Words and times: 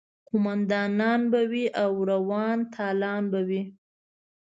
قوماندانان 0.27 1.21
به 1.31 1.41
وي 1.51 1.65
او 1.83 1.91
روا 2.09 2.45
تالان 2.73 3.23
به 3.31 3.41
وي. 3.47 3.61